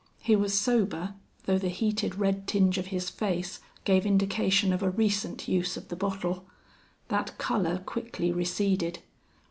[0.23, 1.13] He was sober,
[1.45, 5.89] though the heated red tinge of his face gave indication of a recent use of
[5.89, 6.43] the bottle.
[7.09, 8.97] That color quickly receded.